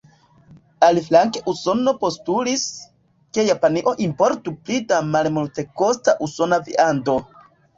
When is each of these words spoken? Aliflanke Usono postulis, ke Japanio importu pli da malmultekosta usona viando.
Aliflanke 0.85 1.41
Usono 1.53 1.93
postulis, 2.05 2.63
ke 3.37 3.45
Japanio 3.49 3.95
importu 4.09 4.55
pli 4.57 4.81
da 4.93 5.03
malmultekosta 5.13 6.17
usona 6.31 6.61
viando. 6.71 7.19